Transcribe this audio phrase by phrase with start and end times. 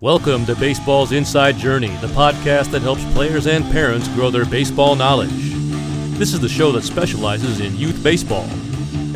[0.00, 4.94] Welcome to Baseball's Inside Journey, the podcast that helps players and parents grow their baseball
[4.94, 5.32] knowledge.
[5.32, 8.44] This is the show that specializes in youth baseball.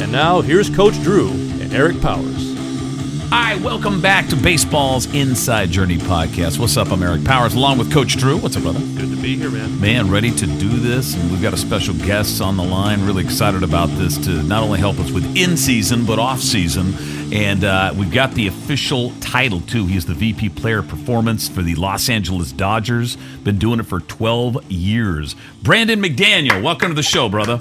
[0.01, 2.53] And now, here's Coach Drew and Eric Powers.
[3.31, 6.59] Hi, welcome back to Baseball's Inside Journey podcast.
[6.59, 6.91] What's up?
[6.91, 8.37] I'm Eric Powers along with Coach Drew.
[8.37, 8.81] What's up, brother?
[8.81, 9.81] Good to be here, man.
[9.81, 11.15] Man, ready to do this.
[11.15, 13.07] And we've got a special guest on the line.
[13.07, 16.93] Really excited about this to not only help us with in season, but off season.
[17.33, 19.87] And uh, we've got the official title, too.
[19.87, 23.17] He's the VP Player Performance for the Los Angeles Dodgers.
[23.43, 25.35] Been doing it for 12 years.
[25.63, 27.59] Brandon McDaniel, welcome to the show, brother.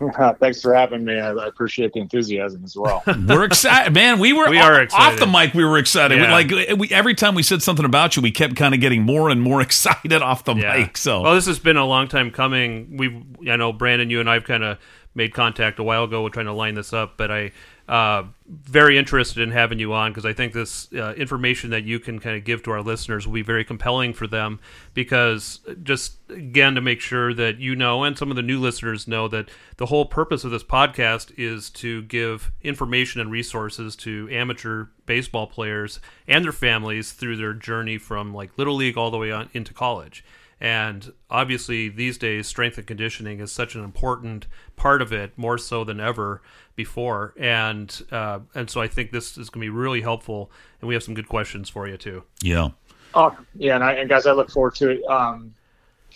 [0.40, 1.20] Thanks for having me.
[1.20, 3.04] I, I appreciate the enthusiasm as well.
[3.28, 4.18] We're excited, man.
[4.18, 5.12] We were We off, are excited.
[5.14, 5.54] off the mic.
[5.54, 6.20] We were excited.
[6.20, 9.02] We- like we, every time we said something about you, we kept kind of getting
[9.02, 10.76] more and more excited off the Yeah.
[10.76, 10.96] mic.
[10.96, 12.96] So Well, this has been a long time coming.
[12.96, 14.78] We've, I know Brandon, you and I've kind of
[15.14, 16.24] made contact a while ago.
[16.24, 17.52] We're trying to line this up, but I,
[17.88, 21.98] uh, very interested in having you on because I think this uh, information that you
[21.98, 24.60] can kind of give to our listeners will be very compelling for them.
[24.94, 29.08] Because just again to make sure that you know and some of the new listeners
[29.08, 34.28] know that the whole purpose of this podcast is to give information and resources to
[34.30, 39.18] amateur baseball players and their families through their journey from like little league all the
[39.18, 40.24] way on into college.
[40.62, 44.46] And obviously, these days, strength and conditioning is such an important
[44.76, 46.40] part of it, more so than ever
[46.76, 47.34] before.
[47.36, 50.52] And uh, and so I think this is going to be really helpful.
[50.80, 52.22] And we have some good questions for you too.
[52.42, 52.68] yeah,
[53.14, 55.04] oh, yeah, and, I, and guys, I look forward to it.
[55.06, 55.52] Um,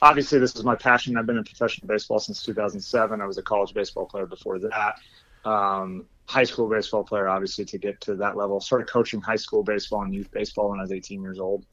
[0.00, 1.16] obviously, this is my passion.
[1.16, 3.20] I've been in professional baseball since 2007.
[3.20, 5.00] I was a college baseball player before that.
[5.44, 8.60] Um, high school baseball player, obviously, to get to that level.
[8.60, 11.66] Started coaching high school baseball and youth baseball when I was 18 years old.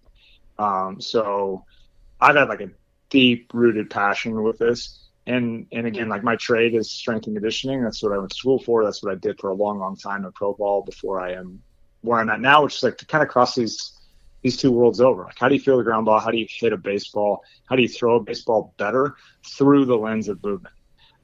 [0.57, 1.65] Um, so
[2.23, 2.71] I've had like a
[3.09, 4.99] deep rooted passion with this.
[5.25, 7.83] And and again, like my trade is strength and conditioning.
[7.83, 8.83] That's what I went to school for.
[8.83, 11.61] That's what I did for a long, long time in pro ball before I am
[12.01, 13.93] where I'm at now, which is like to kind of cross these
[14.41, 15.23] these two worlds over.
[15.23, 16.19] Like how do you feel the ground ball?
[16.19, 17.43] How do you hit a baseball?
[17.69, 19.15] How do you throw a baseball better
[19.57, 20.75] through the lens of movement?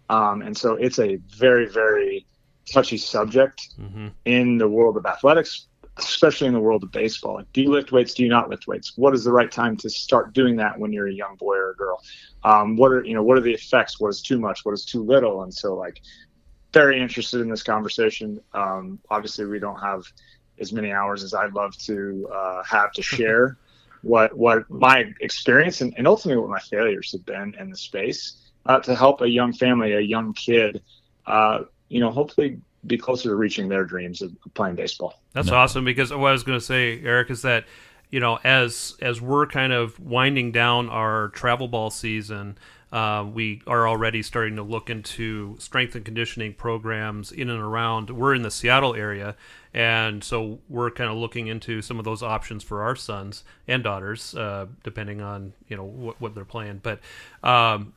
[0.09, 2.26] Um, and so it's a very, very
[2.71, 4.08] touchy subject Mm-hmm.
[4.26, 5.67] in the world of athletics,
[6.04, 7.36] especially in the world of baseball.
[7.36, 8.14] Like, do you lift weights?
[8.14, 8.98] Do you not lift weights?
[8.98, 11.71] What is the right time to start doing that when you're a young boy or
[11.71, 12.02] a girl?
[12.43, 13.23] Um, what are you know?
[13.23, 13.99] What are the effects?
[13.99, 14.65] What is too much?
[14.65, 15.43] What is too little?
[15.43, 16.02] And so, like,
[16.73, 18.39] very interested in this conversation.
[18.54, 20.04] Um, obviously, we don't have
[20.60, 23.58] as many hours as I'd love to uh, have to share
[24.02, 28.49] what what my experience and, and ultimately what my failures have been in the space
[28.66, 30.81] uh, to help a young family, a young kid,
[31.26, 35.20] uh, you know, hopefully be closer to reaching their dreams of playing baseball.
[35.34, 37.66] That's awesome because what I was going to say, Eric, is that
[38.10, 42.58] you know as as we're kind of winding down our travel ball season,
[42.92, 48.10] uh, we are already starting to look into strength and conditioning programs in and around.
[48.10, 49.36] We're in the Seattle area,
[49.73, 53.84] and so we're kind of looking into some of those options for our sons and
[53.84, 56.80] daughters, uh, depending on you know what, what they're playing.
[56.82, 57.00] But
[57.44, 57.94] um,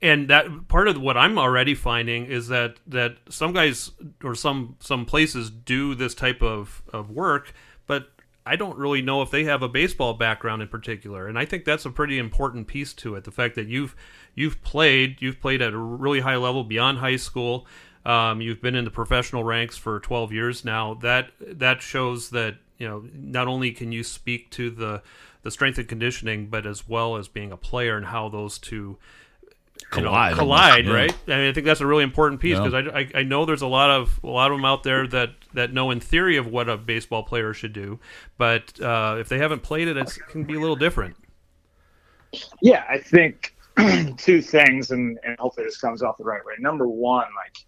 [0.00, 3.90] and that part of what I'm already finding is that that some guys
[4.22, 7.52] or some some places do this type of of work,
[7.86, 8.10] but
[8.46, 11.64] I don't really know if they have a baseball background in particular, and I think
[11.64, 13.24] that's a pretty important piece to it.
[13.24, 13.96] The fact that you've
[14.34, 17.66] you've played you've played at a really high level beyond high school.
[18.06, 20.94] Um, you've been in the professional ranks for 12 years now.
[20.94, 25.02] That that shows that you know not only can you speak to the
[25.42, 28.98] the strength and conditioning, but as well as being a player and how those two
[29.94, 30.92] you know, Collide collide, yeah.
[30.92, 31.16] right?
[31.28, 32.64] I mean, I think that's a really important piece Yeah.
[32.64, 35.06] because I, I, I know there's a lot of a lot of them out there
[35.08, 37.98] that that know in theory of what a baseball player should do,
[38.36, 41.16] but uh, if they haven't played it, it's, it can be a little different.
[42.60, 43.54] Yeah, I think
[44.18, 46.54] two things, and, and hopefully this comes off the right way.
[46.58, 47.64] Number one, like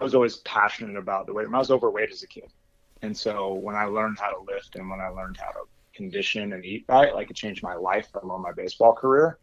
[0.00, 1.46] I was always passionate about the weight.
[1.46, 2.52] I was overweight as a kid,
[3.00, 5.60] and so when I learned how to lift and when I learned how to
[5.94, 9.38] condition and eat right, like it changed my life, let alone my baseball career.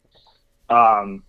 [0.69, 1.23] Um,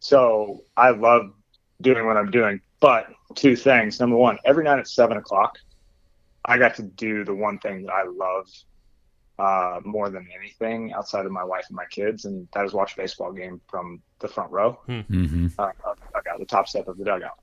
[0.00, 1.32] so I love
[1.80, 2.60] doing what I'm doing.
[2.80, 4.00] But two things.
[4.00, 5.58] Number one, every night at seven o'clock,
[6.44, 8.48] I got to do the one thing that I love
[9.38, 12.94] uh, more than anything outside of my wife and my kids, and that is watch
[12.94, 16.88] a baseball game from the front row, hmm uh, of the dugout, the top step
[16.88, 17.38] of the dugout.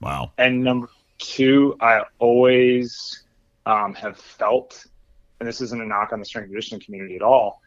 [0.00, 0.32] Wow.
[0.38, 3.24] And number two, I always
[3.66, 4.86] um, have felt,
[5.38, 7.60] and this isn't a knock on the strength and conditioning community at all.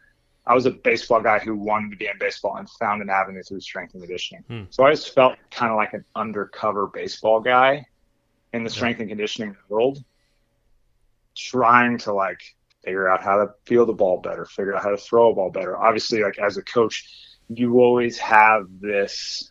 [0.46, 3.42] I was a baseball guy who wanted to be in baseball and found an avenue
[3.42, 4.44] through strength and conditioning.
[4.48, 4.64] Hmm.
[4.70, 7.86] So I just felt kind of like an undercover baseball guy
[8.52, 10.04] in the strength and conditioning world,
[11.34, 12.40] trying to like
[12.84, 15.50] figure out how to feel the ball better, figure out how to throw a ball
[15.50, 15.76] better.
[15.78, 17.08] Obviously, like as a coach,
[17.48, 19.50] you always have this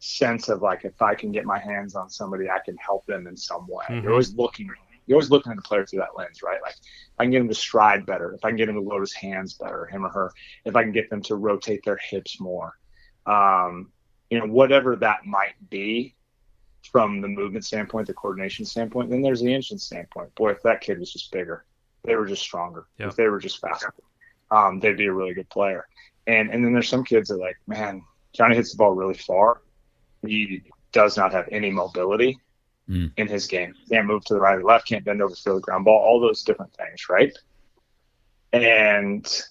[0.00, 3.26] sense of like if I can get my hands on somebody, I can help them
[3.26, 3.84] in some way.
[3.88, 4.02] Mhm.
[4.02, 4.68] You're always looking
[5.10, 6.62] you're always looking at the player through that lens, right?
[6.62, 8.80] Like if I can get him to stride better, if I can get him to
[8.80, 10.32] load his hands better, him or her,
[10.64, 12.78] if I can get them to rotate their hips more,
[13.26, 13.90] um,
[14.30, 16.14] you know, whatever that might be
[16.92, 20.32] from the movement standpoint, the coordination standpoint, then there's the engine standpoint.
[20.36, 21.64] Boy, if that kid was just bigger,
[22.04, 22.86] they were just stronger.
[22.98, 23.08] Yep.
[23.08, 23.92] If they were just faster,
[24.52, 25.88] um, they'd be a really good player.
[26.28, 29.14] And and then there's some kids that are like, man, Johnny hits the ball really
[29.14, 29.62] far.
[30.24, 30.62] He
[30.92, 32.38] does not have any mobility
[32.90, 33.10] mm.
[33.16, 33.74] in his game.
[33.88, 36.20] Can't move to the right or left, can't bend over throw the ground ball, all
[36.20, 37.32] those different things, right?
[38.52, 39.42] And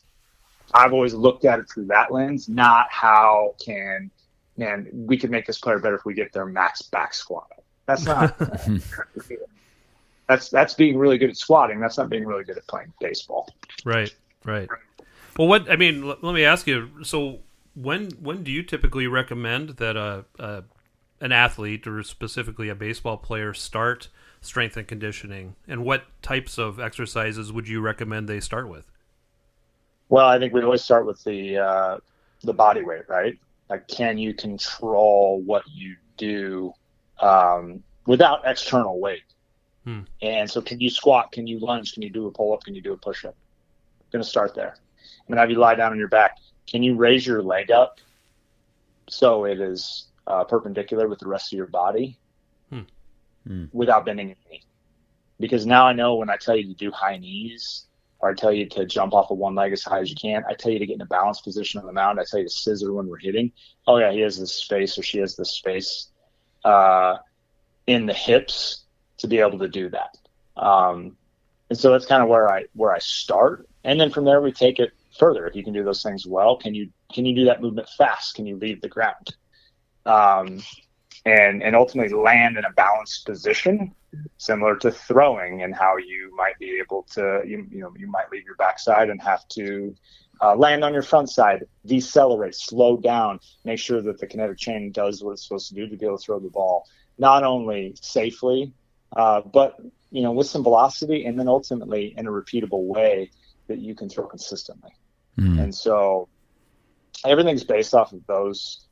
[0.74, 4.12] I've always looked at it through that lens, not how can
[4.58, 7.48] man we could make this player better if we get their max back squat.
[7.86, 8.38] That's not
[10.28, 11.80] that's that's being really good at squatting.
[11.80, 13.50] That's not being really good at playing baseball.
[13.86, 14.14] Right,
[14.46, 14.70] right.
[15.38, 16.90] Well, what I mean, let me ask you.
[17.04, 17.40] So,
[17.74, 20.64] when when do you typically recommend that a, a
[21.22, 24.10] an athlete or specifically a baseball player start
[24.42, 28.86] strength and conditioning, and what types of exercises would you recommend they start with?
[30.08, 31.98] Well, I think we always start with the uh,
[32.44, 33.38] the body weight, right?
[33.70, 36.74] Like, can you control what you do
[37.20, 39.24] um, without external weight?
[39.84, 40.02] Hmm.
[40.22, 41.32] And so, can you squat?
[41.32, 41.94] Can you lunge?
[41.94, 42.64] Can you do a pull up?
[42.64, 43.36] Can you do a push up?
[44.12, 44.76] Going to start there.
[44.76, 46.38] I'm going to have you lie down on your back.
[46.66, 48.00] Can you raise your leg up
[49.08, 52.18] so it is uh, perpendicular with the rest of your body
[52.70, 52.82] hmm.
[53.46, 53.66] Hmm.
[53.74, 54.64] without bending your knee.
[55.40, 57.86] Because now I know when I tell you to do high knees
[58.20, 60.44] or I tell you to jump off of one leg as high as you can,
[60.48, 62.20] I tell you to get in a balanced position on the mound.
[62.20, 63.52] I tell you to scissor when we're hitting.
[63.88, 66.10] Oh yeah, he has this space or she has this space
[66.64, 67.18] uh,
[67.88, 68.84] in the hips
[69.20, 70.18] to be able to do that.
[70.62, 71.16] Um,
[71.70, 74.52] and so that's kind of where I where I start, and then from there we
[74.52, 75.46] take it further.
[75.48, 78.36] If you can do those things well, can you can you do that movement fast?
[78.36, 79.36] Can you leave the ground?
[80.10, 80.62] Um,
[81.26, 83.94] and and ultimately land in a balanced position,
[84.38, 88.32] similar to throwing and how you might be able to you, you know you might
[88.32, 89.96] leave your backside and have to
[90.42, 94.92] uh, land on your front side, decelerate, slow down, make sure that the kinetic chain
[94.92, 97.94] does what it's supposed to do to be able to throw the ball, not only
[98.02, 98.72] safely,
[99.16, 99.80] uh, but
[100.12, 103.30] you know with some velocity, and then ultimately in a repeatable way
[103.68, 104.92] that you can throw consistently.
[105.38, 105.62] Mm.
[105.62, 106.28] And so
[107.24, 108.88] everything's based off of those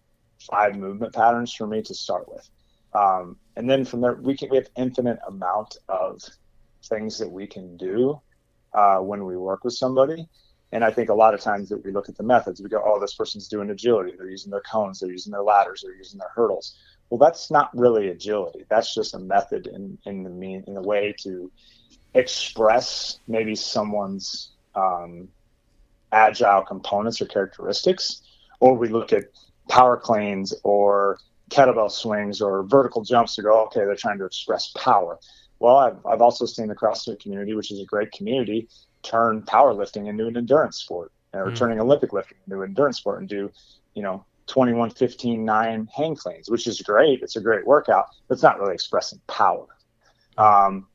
[0.49, 2.49] five movement patterns for me to start with.
[2.93, 6.21] Um, and then from there, we can we have infinite amount of
[6.85, 8.19] things that we can do
[8.73, 10.27] uh, when we work with somebody.
[10.71, 12.81] And I think a lot of times that we look at the methods, we go,
[12.83, 14.13] oh, this person's doing agility.
[14.17, 16.75] They're using their cones, they're using their ladders, they're using their hurdles.
[17.09, 18.65] Well, that's not really agility.
[18.69, 21.49] That's just a method in, in the mean in the way to
[22.13, 25.29] express maybe someone's um,
[26.11, 28.23] agile components or characteristics.
[28.59, 29.25] Or we look at
[29.69, 31.19] power cleans or
[31.49, 35.17] kettlebell swings or vertical jumps to go, okay, they're trying to express power.
[35.59, 38.67] Well, I've, I've also seen the CrossFit community, which is a great community,
[39.03, 41.55] turn powerlifting into an endurance sport or mm.
[41.55, 43.51] turning Olympic lifting into an endurance sport and do,
[43.93, 47.21] you know, 21, 15, 9 hang cleans, which is great.
[47.21, 49.67] It's a great workout, but it's not really expressing power.
[50.37, 50.87] Um,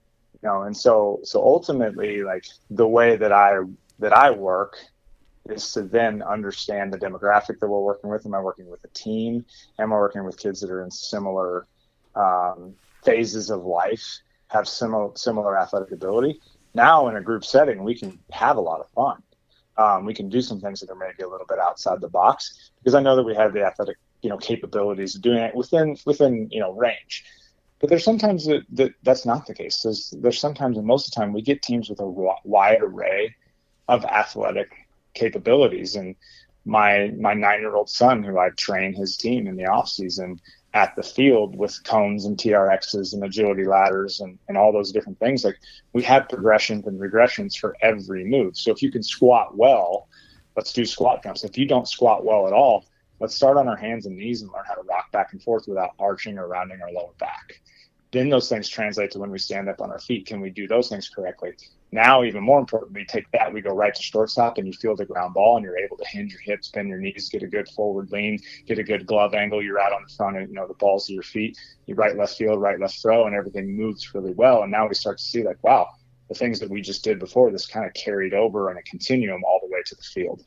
[0.42, 3.58] you know, and so, so ultimately, like the way that I,
[3.98, 4.76] that I work
[5.48, 8.24] is to then understand the demographic that we're working with.
[8.26, 9.44] Am I working with a team?
[9.78, 11.66] Am I working with kids that are in similar
[12.14, 12.74] um,
[13.04, 16.40] phases of life, have similar similar athletic ability?
[16.74, 19.22] Now, in a group setting, we can have a lot of fun.
[19.76, 22.70] Um, we can do some things that are maybe a little bit outside the box
[22.78, 25.96] because I know that we have the athletic, you know, capabilities of doing it within
[26.06, 27.24] within you know range.
[27.80, 29.80] But there's sometimes that, that that's not the case.
[29.82, 33.34] There's, there's sometimes, and most of the time, we get teams with a wide array
[33.88, 34.70] of athletic
[35.14, 35.96] capabilities.
[35.96, 36.16] And
[36.64, 40.40] my my nine year old son, who I train his team in the off season
[40.74, 45.18] at the field with cones and TRXs and agility ladders and, and all those different
[45.18, 45.58] things, like
[45.92, 48.56] we have progressions and regressions for every move.
[48.56, 50.08] So if you can squat well,
[50.56, 51.44] let's do squat jumps.
[51.44, 52.86] If you don't squat well at all,
[53.20, 55.64] let's start on our hands and knees and learn how to rock back and forth
[55.68, 57.60] without arching or rounding our lower back.
[58.12, 60.26] Then those things translate to when we stand up on our feet.
[60.26, 61.52] Can we do those things correctly?
[61.92, 64.96] Now, even more important, we take that, we go right to shortstop, and you feel
[64.96, 67.46] the ground ball, and you're able to hinge your hips, bend your knees, get a
[67.46, 69.62] good forward lean, get a good glove angle.
[69.62, 71.58] You're out on the front, and you know the balls to your feet.
[71.86, 74.62] You right left field, right left throw, and everything moves really well.
[74.62, 75.88] And now we start to see like, wow,
[76.28, 79.42] the things that we just did before, this kind of carried over in a continuum
[79.44, 80.42] all the way to the field.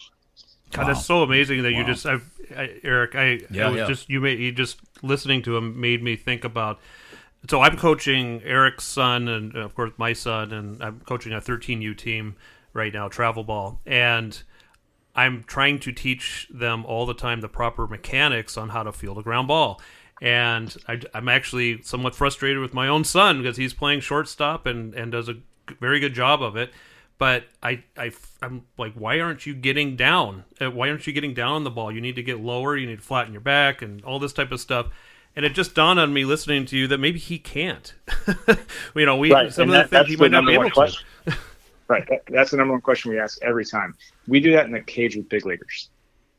[0.72, 0.94] God, wow.
[0.94, 1.80] that's so amazing that wow.
[1.80, 3.88] you just, I've, I, Eric, I, yeah, I was yeah.
[3.88, 6.80] just you made you just listening to him made me think about
[7.50, 11.98] so I'm coaching Eric's son and of course my son, and I'm coaching a 13U
[11.98, 12.36] team
[12.74, 14.42] right now, travel ball, and
[15.16, 19.18] I'm trying to teach them all the time the proper mechanics on how to field
[19.18, 19.82] a ground ball.
[20.22, 24.94] And I, am actually somewhat frustrated with my own son because he's playing shortstop and,
[24.94, 25.36] and does a
[25.80, 26.72] very good job of it.
[27.18, 28.12] But I, I,
[28.42, 30.44] I'm like, why aren't you getting down?
[30.60, 31.92] Uh, why aren't you getting down on the ball?
[31.92, 32.76] You need to get lower.
[32.76, 34.88] You need to flatten your back and all this type of stuff.
[35.36, 37.94] And it just dawned on me listening to you that maybe he can't.
[38.96, 39.52] you know, we right.
[39.54, 41.06] some and of the things he might not be able question.
[41.26, 41.38] to.
[41.90, 42.08] right.
[42.30, 43.96] That's the number one question we ask every time.
[44.28, 45.90] We do that in the cage with big leaguers.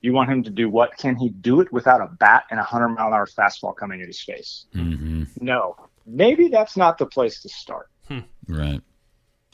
[0.01, 0.97] You want him to do what?
[0.97, 4.01] Can he do it without a bat and a hundred mile an hour fastball coming
[4.01, 4.67] at his face?
[4.75, 5.25] Mm-hmm.
[5.41, 5.77] No.
[6.07, 7.89] Maybe that's not the place to start.
[8.09, 8.21] Hmm.
[8.49, 8.81] Right.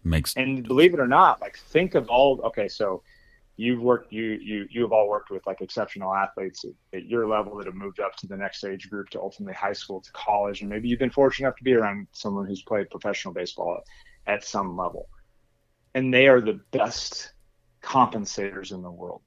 [0.05, 2.41] Makes and believe it or not, like think of all.
[2.43, 3.03] Okay, so
[3.63, 7.57] you've worked you you you have all worked with like exceptional athletes at, your level
[7.57, 10.63] that have moved up to the next age group to ultimately high school to college.
[10.63, 13.79] And maybe you've been fortunate enough to be around someone who's played professional baseball
[14.27, 15.09] at, at some level.
[15.95, 17.33] And they are the best
[17.83, 19.23] compensators in the world.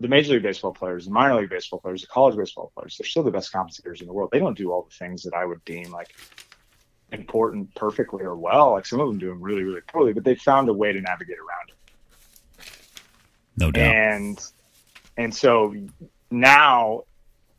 [0.00, 3.06] The major league baseball players the minor league baseball players the college baseball players they're
[3.06, 4.30] still the best compensators in the world.
[4.32, 6.14] They don't do all the things that i would deem like
[7.12, 8.72] important perfectly or well.
[8.72, 11.00] Like some of them do them really really poorly but they found a way to
[11.00, 11.74] navigate around it
[13.62, 13.94] no doubt.
[13.94, 14.52] And
[15.16, 15.74] and so
[16.30, 17.02] now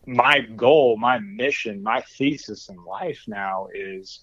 [0.06, 4.22] my goal, my mission, my thesis in life now is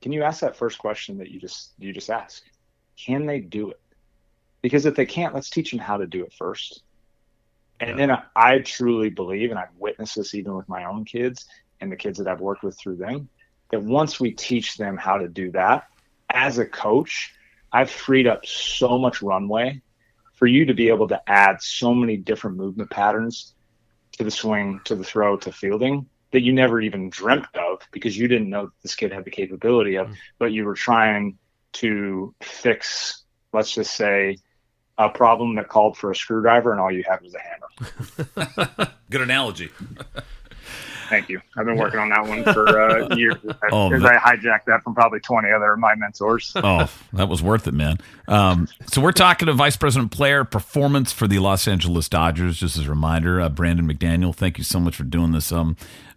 [0.00, 2.44] can you ask that first question that you just you just asked?
[2.96, 3.80] Can they do it?
[4.62, 6.82] Because if they can't, let's teach them how to do it first.
[7.78, 7.96] And yeah.
[7.96, 11.46] then I, I truly believe, and I've witnessed this even with my own kids
[11.80, 13.28] and the kids that I've worked with through them,
[13.70, 15.88] that once we teach them how to do that,
[16.30, 17.34] as a coach,
[17.70, 19.82] I've freed up so much runway
[20.36, 23.54] for you to be able to add so many different movement patterns
[24.12, 28.16] to the swing, to the throw, to fielding that you never even dreamt of because
[28.16, 30.16] you didn't know this kid had the capability of, mm.
[30.38, 31.38] but you were trying
[31.72, 34.36] to fix, let's just say,
[34.98, 38.92] a problem that called for a screwdriver and all you had was a hammer.
[39.10, 39.70] Good analogy.
[41.08, 41.40] Thank you.
[41.56, 43.36] I've been working on that one for uh, years.
[43.72, 46.52] oh, I hijacked that from probably 20 other of my mentors.
[46.56, 47.98] oh, that was worth it, man.
[48.28, 52.58] Um, so we're talking to Vice President Player Performance for the Los Angeles Dodgers.
[52.58, 55.52] Just as a reminder, uh, Brandon McDaniel, thank you so much for doing this.
[55.52, 55.76] Um,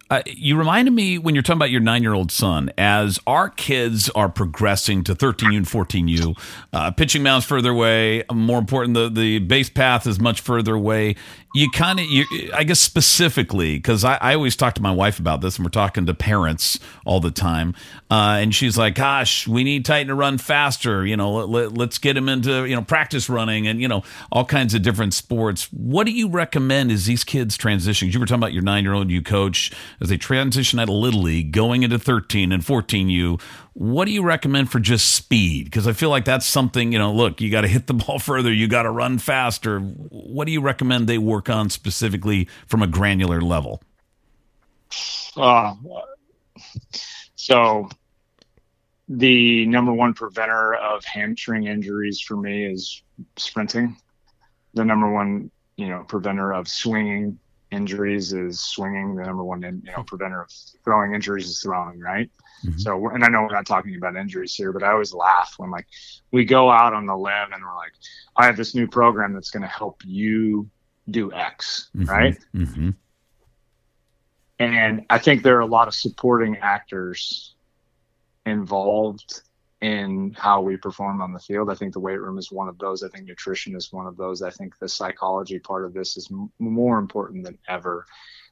[0.09, 3.47] uh, you reminded me when you're talking about your nine year old son, as our
[3.47, 6.39] kids are progressing to 13U and 14U,
[6.73, 8.23] uh, pitching mound's further away.
[8.33, 11.15] More important, the, the base path is much further away
[11.53, 12.05] you kind of
[12.53, 15.71] i guess specifically because I, I always talk to my wife about this and we're
[15.71, 17.75] talking to parents all the time
[18.11, 21.97] uh, and she's like gosh we need titan to run faster you know let, us
[21.97, 25.71] get him into you know practice running and you know all kinds of different sports.
[25.71, 28.09] What do you recommend as these kids transition?
[28.09, 30.95] You were talking about your nine year old you coach as they transition out of
[30.95, 33.37] little league going into 13 and 14 you
[33.79, 35.63] what do you recommend for just speed?
[35.63, 38.19] Because I feel like that's something, you know, look, you got to hit the ball
[38.19, 39.79] further, you got to run faster.
[39.79, 43.81] What do you recommend they work on specifically from a granular level?
[45.37, 45.75] Uh,
[47.35, 47.87] so,
[49.07, 53.01] the number one preventer of hamstring injuries for me is
[53.37, 53.95] sprinting.
[54.73, 57.39] The number one, you know, preventer of swinging
[57.71, 59.15] injuries is swinging.
[59.15, 60.51] The number one, you know, preventer of
[60.83, 62.01] throwing injuries is throwing.
[62.01, 62.29] Right.
[62.65, 62.79] Mm-hmm.
[62.79, 65.71] So, and I know we're not talking about injuries here, but I always laugh when
[65.71, 65.87] like
[66.31, 67.93] we go out on the limb and we're like,
[68.35, 70.69] I have this new program that's going to help you
[71.09, 72.09] do X, mm-hmm.
[72.09, 72.39] right?
[72.55, 72.89] Mm-hmm.
[74.59, 77.55] And I think there are a lot of supporting actors
[78.45, 79.41] involved
[79.81, 81.69] in how we perform on the field.
[81.69, 83.01] I think the weight room is one of those.
[83.01, 84.41] I think nutrition is one of those.
[84.41, 88.05] I think the psychology part of this is m- more important than ever.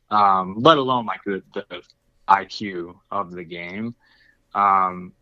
[0.10, 1.82] Um, let alone like the, the
[2.30, 3.96] IQ of the game.
[4.54, 5.14] Um,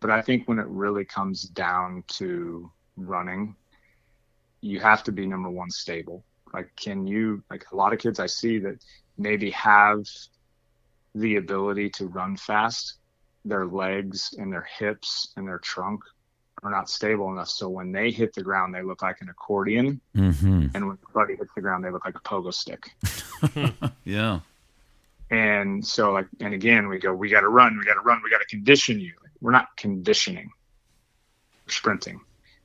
[0.00, 3.54] but I think when it really comes down to running,
[4.60, 6.24] you have to be number one stable.
[6.52, 8.84] Like, can you, like a lot of kids I see that
[9.16, 10.04] maybe have
[11.14, 12.94] the ability to run fast,
[13.44, 16.02] their legs and their hips and their trunk
[16.62, 17.48] are not stable enough.
[17.48, 20.00] So when they hit the ground, they look like an accordion.
[20.16, 20.68] Mm-hmm.
[20.74, 22.92] And when body hits the ground, they look like a pogo stick.
[24.04, 24.40] yeah.
[25.32, 28.20] And so, like, and again, we go, we got to run, we got to run,
[28.22, 29.14] we got to condition you.
[29.40, 30.50] We're not conditioning,
[31.66, 32.20] we're sprinting.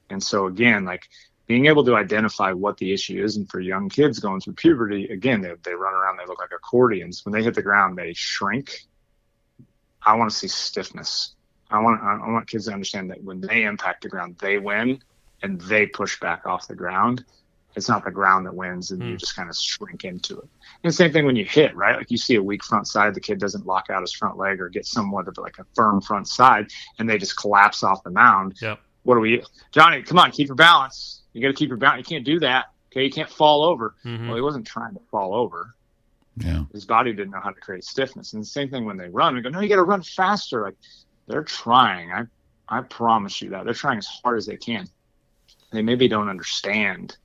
[0.10, 1.08] And so, again, like
[1.48, 5.06] being able to identify what the issue is, and for young kids going through puberty,
[5.08, 7.26] again, they, they run around, they look like accordions.
[7.26, 8.82] When they hit the ground, they shrink.
[10.06, 11.36] I want to see stiffness.
[11.72, 15.02] I want I want kids to understand that when they impact the ground, they win,
[15.42, 17.24] and they push back off the ground
[17.76, 19.06] it's not the ground that wins and mm.
[19.06, 19.18] you hmm.
[19.18, 20.48] just kind of shrink into it.
[20.84, 21.96] And same thing when you hit, right?
[21.98, 24.60] Like you see a weak front side, the kid doesn't lock out his front leg
[24.60, 28.10] or get somewhat of like a firm front side and they just collapse off the
[28.10, 28.56] mound.
[28.62, 28.80] Yep.
[29.04, 31.22] What do we, Johnny, come on, keep your balance.
[31.34, 32.00] You got to keep your balance.
[32.00, 32.66] You can't do that.
[32.92, 33.04] Okay.
[33.04, 33.94] You can't fall over.
[34.04, 34.28] Mm-hmm.
[34.28, 35.76] Well, he wasn't trying to fall over.
[36.38, 36.64] Yeah.
[36.72, 38.34] His body didn't know how to create stiffness.
[38.34, 39.36] And the same thing when they run.
[39.36, 40.64] We go, no, you got to run faster.
[40.64, 40.76] Like
[41.28, 42.12] they're trying.
[42.12, 42.24] I,
[42.68, 44.88] I promise you that they're trying as hard as they can.
[45.72, 47.18] They maybe don't understand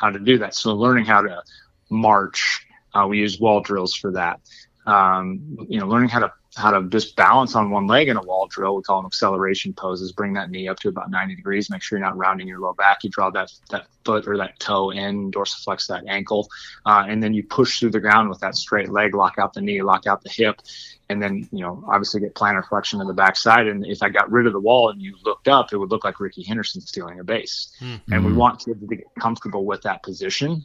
[0.00, 0.54] how to do that.
[0.54, 1.42] So learning how to
[1.90, 4.40] march, uh, we use wall drills for that.
[4.86, 8.22] Um, you know, learning how to how to just balance on one leg in a
[8.22, 8.76] wall drill.
[8.76, 10.10] We call them acceleration poses.
[10.12, 11.70] Bring that knee up to about 90 degrees.
[11.70, 13.04] Make sure you're not rounding your low back.
[13.04, 16.48] You draw that that foot or that toe in, dorsiflex that ankle,
[16.86, 19.14] uh, and then you push through the ground with that straight leg.
[19.14, 20.60] Lock out the knee, lock out the hip,
[21.08, 23.68] and then you know obviously get plantar flexion in the backside.
[23.68, 26.04] And if I got rid of the wall and you looked up, it would look
[26.04, 27.72] like Rickey Henderson stealing a base.
[27.80, 28.12] Mm-hmm.
[28.12, 30.64] And we want kids to get comfortable with that position,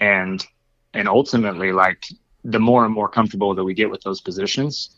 [0.00, 0.44] and
[0.94, 2.06] and ultimately like
[2.44, 4.96] the more and more comfortable that we get with those positions,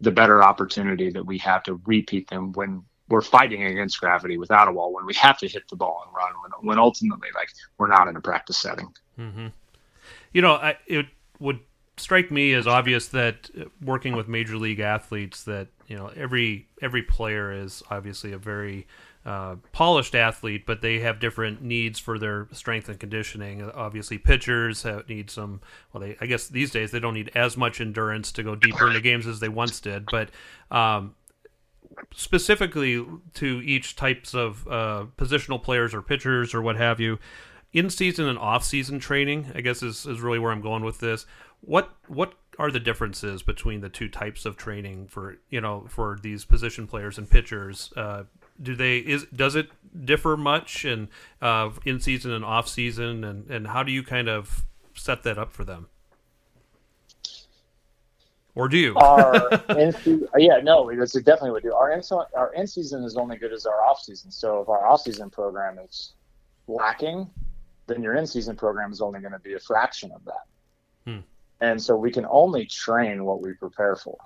[0.00, 4.66] the better opportunity that we have to repeat them when we're fighting against gravity without
[4.68, 7.48] a wall, when we have to hit the ball and run, when, when ultimately like
[7.78, 8.92] we're not in a practice setting.
[9.18, 9.46] Mm-hmm.
[10.32, 11.06] You know, I, it
[11.38, 11.60] would
[11.96, 13.48] strike me as obvious that
[13.80, 18.86] working with major league athletes that you know every every player is obviously a very
[19.26, 23.68] uh, polished athlete, but they have different needs for their strength and conditioning.
[23.70, 25.60] Obviously, pitchers have, need some.
[25.92, 28.86] Well, they I guess these days they don't need as much endurance to go deeper
[28.86, 30.06] into games as they once did.
[30.06, 30.30] But
[30.70, 31.16] um,
[32.14, 33.04] specifically
[33.34, 37.18] to each types of uh, positional players or pitchers or what have you,
[37.72, 41.00] in season and off season training, I guess is, is really where I'm going with
[41.00, 41.26] this.
[41.62, 46.16] What what are the differences between the two types of training for you know for
[46.22, 47.92] these position players and pitchers?
[47.96, 48.22] Uh,
[48.62, 49.70] do they is does it
[50.04, 51.08] differ much and
[51.40, 53.24] uh, in season and off season?
[53.24, 55.88] And and how do you kind of set that up for them?
[58.54, 58.94] Or do you?
[58.96, 59.94] Our in
[60.38, 61.74] yeah no that's definitely what we do.
[61.74, 62.02] Our in
[62.34, 64.30] our in season is only good as our off season.
[64.30, 66.14] So if our off season program is
[66.66, 67.30] lacking
[67.86, 70.44] then your in season program is only going to be a fraction of that.
[71.04, 71.18] Hmm.
[71.60, 74.18] and so we can only train what we prepare for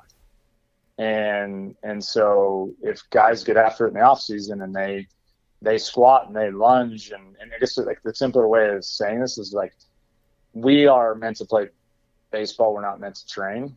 [1.01, 5.09] and and so if guys get after it in the off season and they
[5.63, 9.19] they squat and they lunge and, and I guess like the simpler way of saying
[9.19, 9.73] this is like
[10.53, 11.69] we are meant to play
[12.31, 13.77] baseball, we're not meant to train.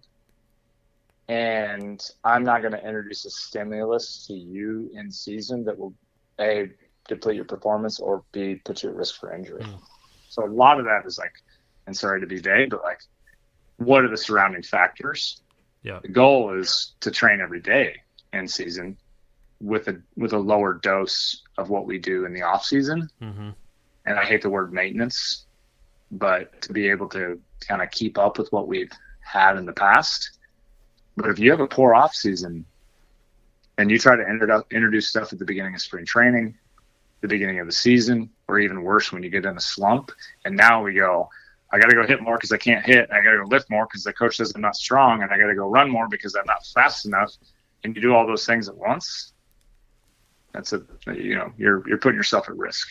[1.30, 5.94] And I'm not going to introduce a stimulus to you in season that will
[6.42, 6.70] a
[7.08, 9.64] deplete your performance or b put you at risk for injury.
[9.64, 9.80] Mm.
[10.28, 11.34] So a lot of that is like,
[11.88, 13.00] and sorry to be vague, but like,
[13.78, 15.43] what are the surrounding factors?
[15.84, 16.00] Yeah.
[16.02, 17.98] The goal is to train every day
[18.32, 18.98] in season
[19.60, 23.10] with a with a lower dose of what we do in the off season.
[23.22, 23.50] Mm-hmm.
[24.06, 25.46] And I hate the word maintenance,
[26.12, 28.92] but to be able to kind of keep up with what we've
[29.22, 30.38] had in the past.
[31.16, 32.66] But if you have a poor off season
[33.78, 36.58] and you try to introduce stuff at the beginning of spring training,
[37.22, 40.12] the beginning of the season, or even worse when you get in a slump,
[40.44, 41.30] and now we go,
[41.74, 43.10] I got to go hit more because I can't hit.
[43.12, 45.40] I got to go lift more because the coach says I'm not strong, and I
[45.40, 47.32] got to go run more because I'm not fast enough.
[47.84, 49.34] And you do all those things at once.
[50.52, 52.88] That's a you know you're you're putting yourself at risk.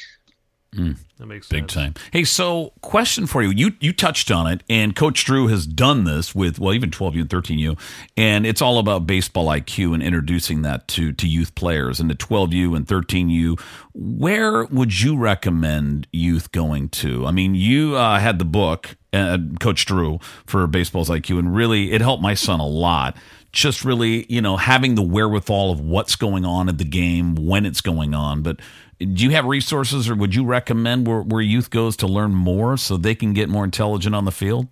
[0.74, 0.96] Mm.
[1.18, 1.60] That makes sense.
[1.60, 1.94] big time.
[2.12, 3.50] Hey, so question for you.
[3.50, 7.20] You you touched on it, and Coach Drew has done this with well, even 12U
[7.20, 7.78] and 13U,
[8.16, 12.14] and it's all about baseball IQ and introducing that to to youth players and the
[12.14, 13.60] 12U and 13U.
[13.92, 17.26] Where would you recommend youth going to?
[17.26, 21.92] I mean, you uh, had the book, uh, Coach Drew, for baseball's IQ, and really
[21.92, 23.14] it helped my son a lot
[23.52, 27.66] just really, you know, having the wherewithal of what's going on in the game when
[27.66, 28.42] it's going on.
[28.42, 28.60] But
[29.04, 32.76] do you have resources or would you recommend where, where youth goes to learn more
[32.76, 34.68] so they can get more intelligent on the field?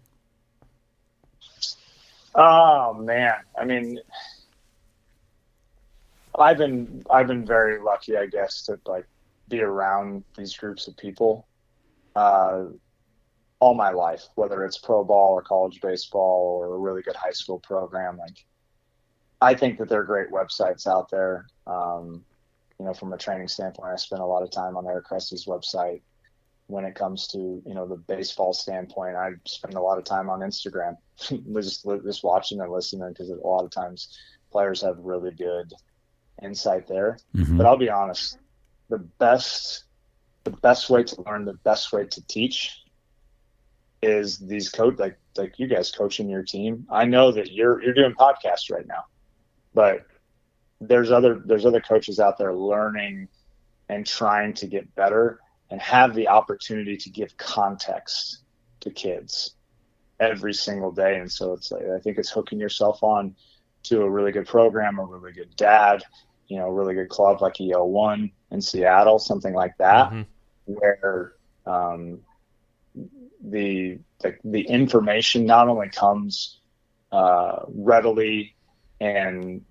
[2.34, 3.98] Oh man, I mean,
[6.38, 9.06] I've been I've been very lucky, I guess, to like
[9.48, 11.46] be around these groups of people
[12.14, 12.64] uh,
[13.58, 17.32] all my life, whether it's pro ball or college baseball or a really good high
[17.32, 18.16] school program.
[18.16, 18.44] Like,
[19.40, 21.46] I think that there are great websites out there.
[21.66, 22.24] Um,
[22.80, 25.44] you know, from a training standpoint, I spend a lot of time on Eric Cressey's
[25.44, 26.00] website.
[26.66, 30.30] When it comes to you know the baseball standpoint, I spend a lot of time
[30.30, 30.96] on Instagram,
[31.28, 34.18] just just watching and listening because a lot of times
[34.50, 35.74] players have really good
[36.42, 37.18] insight there.
[37.36, 37.58] Mm-hmm.
[37.58, 38.38] But I'll be honest,
[38.88, 39.84] the best
[40.44, 42.82] the best way to learn, the best way to teach
[44.00, 46.86] is these coach like like you guys coaching your team.
[46.90, 49.04] I know that you're you're doing podcasts right now,
[49.74, 50.06] but
[50.80, 53.28] there's other there's other coaches out there learning
[53.88, 55.40] and trying to get better
[55.70, 58.38] and have the opportunity to give context
[58.80, 59.54] to kids
[60.18, 63.34] every single day and so it's like i think it's hooking yourself on
[63.82, 66.02] to a really good program a really good dad
[66.48, 70.22] you know a really good club like EL1 in seattle something like that mm-hmm.
[70.64, 71.34] where
[71.66, 72.20] um,
[73.42, 76.60] the the, the information not only comes
[77.12, 78.54] uh, readily
[79.00, 79.64] and,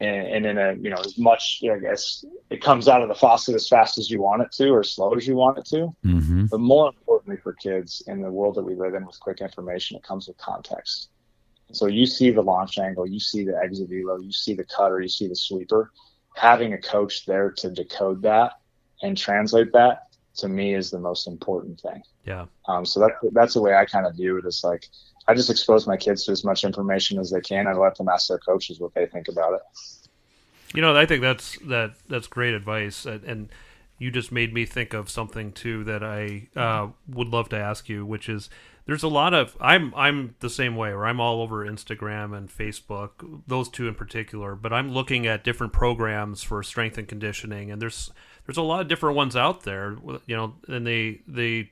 [0.00, 3.14] and and in a you know as much I guess it comes out of the
[3.14, 5.66] faucet as fast as you want it to or as slow as you want it
[5.66, 5.94] to.
[6.04, 6.46] Mm-hmm.
[6.46, 9.96] But more importantly for kids in the world that we live in with quick information,
[9.96, 11.08] it comes with context.
[11.72, 15.00] So you see the launch angle, you see the exit velo, you see the cutter,
[15.00, 15.90] you see the sweeper.
[16.36, 18.54] Having a coach there to decode that
[19.02, 22.02] and translate that to me is the most important thing.
[22.24, 22.46] Yeah.
[22.66, 24.44] Um, so that that's the way I kind of view it.
[24.44, 24.88] Is like
[25.26, 28.08] I just expose my kids to as much information as they can and let them
[28.08, 29.62] ask their coaches what they think about it.
[30.74, 33.48] You know, I think that's that that's great advice, and
[33.98, 37.88] you just made me think of something too that I uh, would love to ask
[37.88, 38.50] you, which is
[38.86, 42.50] there's a lot of I'm I'm the same way where I'm all over Instagram and
[42.50, 47.70] Facebook, those two in particular, but I'm looking at different programs for strength and conditioning,
[47.70, 48.10] and there's
[48.46, 51.70] there's a lot of different ones out there, you know, and they they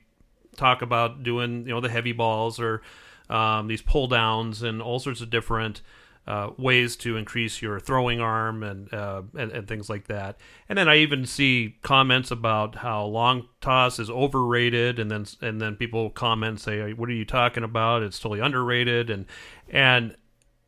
[0.55, 2.81] talk about doing you know the heavy balls or
[3.29, 5.81] um, these pull downs and all sorts of different
[6.25, 10.37] uh, ways to increase your throwing arm and, uh, and, and things like that.
[10.69, 15.59] And then I even see comments about how long toss is overrated, and then and
[15.59, 18.03] then people comment say, "What are you talking about?
[18.03, 19.25] It's totally underrated." And
[19.69, 20.15] and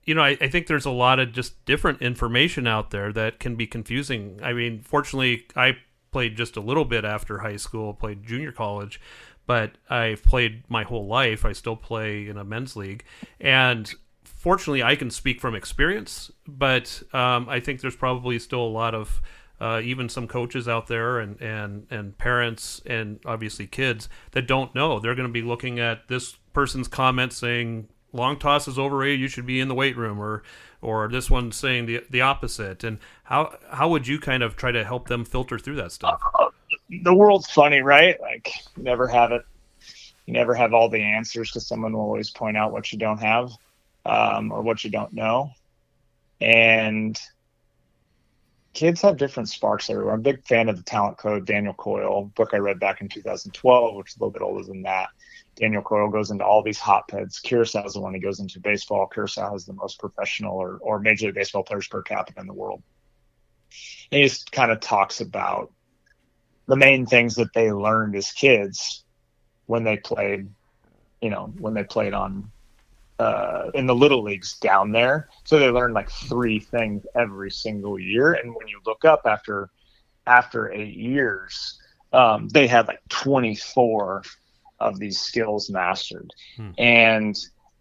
[0.03, 3.39] you know, I, I think there's a lot of just different information out there that
[3.39, 4.39] can be confusing.
[4.43, 5.77] I mean, fortunately, I
[6.11, 9.01] played just a little bit after high school, played junior college,
[9.47, 11.45] but I've played my whole life.
[11.45, 13.03] I still play in a men's league,
[13.39, 16.31] and fortunately, I can speak from experience.
[16.47, 19.21] But um, I think there's probably still a lot of
[19.59, 24.75] uh, even some coaches out there and, and, and parents and obviously kids that don't
[24.75, 24.99] know.
[24.99, 29.19] They're going to be looking at this person's comment saying long toss is overrated.
[29.19, 30.43] You should be in the weight room, or
[30.81, 32.83] or this one saying the the opposite.
[32.83, 36.21] And how how would you kind of try to help them filter through that stuff?
[36.89, 38.19] The world's funny, right?
[38.19, 39.43] Like you never have it.
[40.25, 43.19] You never have all the answers because someone will always point out what you don't
[43.19, 43.51] have
[44.05, 45.51] um, or what you don't know.
[46.41, 47.19] And
[48.73, 50.13] kids have different sparks everywhere.
[50.13, 53.09] I'm a big fan of the Talent Code, Daniel Coyle, book I read back in
[53.09, 55.09] 2012, which is a little bit older than that.
[55.55, 57.39] Daniel Coyle goes into all these hotbeds.
[57.39, 59.07] Curacao is the one he goes into baseball.
[59.07, 62.53] Curacao has the most professional or, or Major League Baseball players per capita in the
[62.53, 62.83] world.
[64.11, 65.71] And he just kind of talks about
[66.67, 69.03] the main things that they learned as kids
[69.67, 70.49] when they played,
[71.21, 72.51] you know, when they played on
[73.19, 75.29] uh, in the little leagues down there.
[75.43, 78.33] So they learned like three things every single year.
[78.33, 79.69] And when you look up after
[80.27, 81.79] after eight years,
[82.11, 84.23] um, they had like 24
[84.79, 86.31] of these skills mastered.
[86.57, 86.71] Hmm.
[86.77, 87.37] And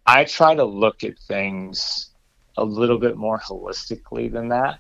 [0.07, 2.11] I try to look at things
[2.57, 4.79] a little bit more holistically than that.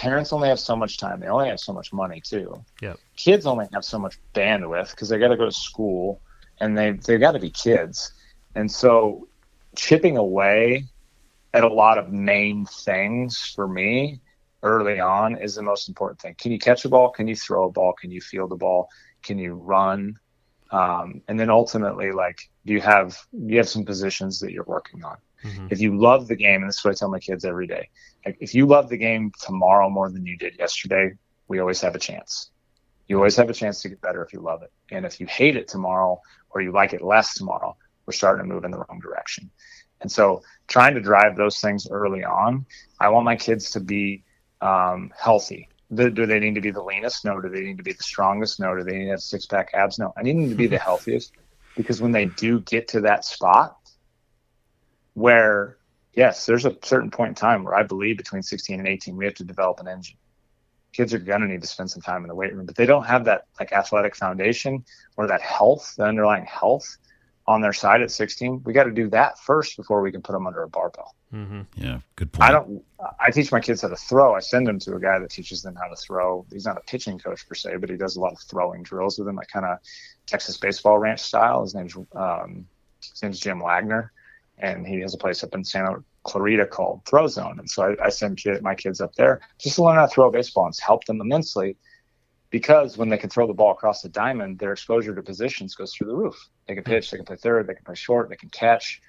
[0.00, 1.20] Parents only have so much time.
[1.20, 2.64] They only have so much money too.
[2.80, 2.98] Yep.
[3.16, 6.22] Kids only have so much bandwidth because they got to go to school
[6.58, 8.14] and they they got to be kids.
[8.54, 9.28] And so
[9.76, 10.86] chipping away
[11.52, 14.20] at a lot of main things for me
[14.62, 16.34] early on is the most important thing.
[16.38, 17.10] Can you catch a ball?
[17.10, 17.92] Can you throw a ball?
[17.92, 18.88] Can you field the ball?
[19.22, 20.18] Can you run?
[20.70, 25.04] Um, and then ultimately, like, do you have you have some positions that you're working
[25.04, 25.16] on?
[25.44, 25.68] Mm-hmm.
[25.70, 27.88] If you love the game, and this is what I tell my kids every day,
[28.24, 31.12] like, if you love the game tomorrow more than you did yesterday,
[31.48, 32.50] we always have a chance.
[33.08, 34.70] You always have a chance to get better if you love it.
[34.92, 38.54] And if you hate it tomorrow or you like it less tomorrow, we're starting to
[38.54, 39.50] move in the wrong direction.
[40.00, 42.64] And so, trying to drive those things early on,
[43.00, 44.22] I want my kids to be
[44.60, 45.68] um, healthy.
[45.92, 47.24] Do, do, they need to be the leanest?
[47.24, 47.40] No.
[47.40, 48.60] Do they need to be the strongest?
[48.60, 48.76] No.
[48.76, 49.98] Do they need to have six pack abs?
[49.98, 50.12] No.
[50.16, 51.32] I need them to be the healthiest
[51.76, 53.76] because when they do get to that spot
[55.14, 55.78] where,
[56.14, 59.24] yes, there's a certain point in time where I believe between 16 and 18, we
[59.24, 60.16] have to develop an engine.
[60.92, 62.86] Kids are going to need to spend some time in the weight room, but they
[62.86, 64.84] don't have that like athletic foundation
[65.16, 66.96] or that health, the underlying health
[67.46, 68.62] on their side at 16.
[68.64, 71.14] We got to do that first before we can put them under a barbell.
[71.32, 71.60] Mm-hmm.
[71.76, 72.48] Yeah, good point.
[72.48, 72.82] I don't.
[73.20, 74.34] I teach my kids how to throw.
[74.34, 76.44] I send them to a guy that teaches them how to throw.
[76.50, 79.16] He's not a pitching coach per se, but he does a lot of throwing drills
[79.16, 79.78] with them, like kind of
[80.26, 81.62] Texas baseball ranch style.
[81.62, 82.66] His name's um,
[83.00, 84.12] his name's Jim Wagner,
[84.58, 87.60] and he has a place up in Santa Clarita called Throw Zone.
[87.60, 90.12] And so I, I send kid, my kids up there just to learn how to
[90.12, 91.76] throw a baseball and help them immensely
[92.50, 95.94] because when they can throw the ball across the diamond, their exposure to positions goes
[95.94, 96.48] through the roof.
[96.66, 99.00] They can pitch, they can play third, they can play short, they can catch,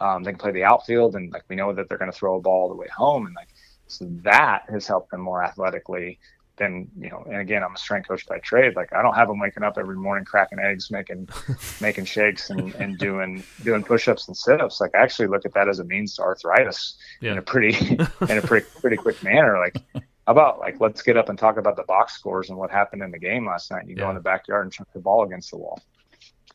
[0.00, 2.36] um, they can play the outfield, and like we know that they're going to throw
[2.36, 3.48] a ball all the way home, and like
[3.86, 6.18] so that has helped them more athletically
[6.56, 7.24] than you know.
[7.26, 8.76] And again, I'm a strength coach by trade.
[8.76, 11.28] Like I don't have them waking up every morning cracking eggs, making
[11.80, 14.80] making shakes, and, and doing doing push-ups and sit-ups.
[14.80, 17.32] Like I actually look at that as a means to arthritis yeah.
[17.32, 17.94] in a pretty
[18.28, 19.58] in a pretty pretty quick manner.
[19.58, 22.70] Like how about like let's get up and talk about the box scores and what
[22.70, 23.80] happened in the game last night?
[23.80, 24.04] And you yeah.
[24.04, 25.80] go in the backyard and chuck the ball against the wall.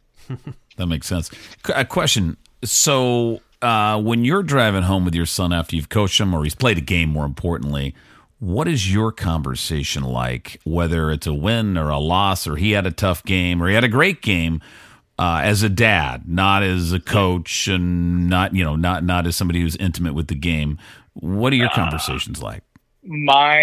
[0.77, 1.29] that makes sense.
[1.73, 2.37] A question.
[2.63, 6.55] So, uh, when you're driving home with your son after you've coached him or he's
[6.55, 7.93] played a game, more importantly,
[8.39, 10.59] what is your conversation like?
[10.63, 13.75] Whether it's a win or a loss, or he had a tough game or he
[13.75, 14.61] had a great game,
[15.19, 19.35] uh, as a dad, not as a coach, and not you know not not as
[19.35, 20.77] somebody who's intimate with the game.
[21.13, 22.63] What are your uh, conversations like?
[23.03, 23.59] My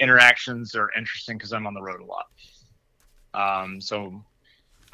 [0.00, 2.26] interactions are interesting because I'm on the road a lot.
[3.34, 4.20] Um, so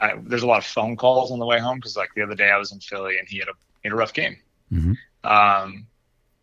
[0.02, 2.34] I, there's a lot of phone calls on the way home because like the other
[2.34, 4.36] day I was in Philly and he had a he had a rough game.
[4.72, 4.92] Mm-hmm.
[5.24, 5.86] Um,